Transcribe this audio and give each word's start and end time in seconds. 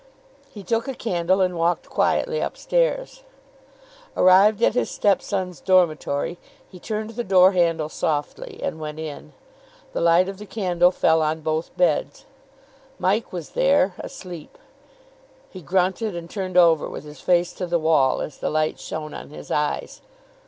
He 0.49 0.63
took 0.63 0.87
a 0.87 0.95
candle, 0.95 1.41
and 1.41 1.55
walked 1.59 1.87
quietly 1.91 2.39
upstairs. 2.39 3.21
Arrived 4.17 4.63
at 4.63 4.73
his 4.73 4.89
step 4.89 5.21
son's 5.21 5.61
dormitory, 5.61 6.39
he 6.67 6.79
turned 6.79 7.11
the 7.11 7.23
door 7.23 7.51
handle 7.51 7.87
softly 7.87 8.59
and 8.63 8.79
went 8.79 8.97
in. 8.97 9.33
The 9.93 10.01
light 10.01 10.27
of 10.27 10.39
the 10.39 10.47
candle 10.47 10.89
fell 10.89 11.21
on 11.21 11.41
both 11.41 11.77
beds. 11.77 12.25
Mike 12.97 13.31
was 13.31 13.49
there, 13.51 13.93
asleep. 13.99 14.57
He 15.51 15.61
grunted, 15.61 16.15
and 16.15 16.27
turned 16.27 16.57
over 16.57 16.89
with 16.89 17.03
his 17.03 17.21
face 17.21 17.53
to 17.53 17.67
the 17.67 17.77
wall 17.77 18.21
as 18.23 18.39
the 18.39 18.49
light 18.49 18.79
shone 18.79 19.13
on 19.13 19.29
his 19.29 19.51
eyes. 19.51 20.01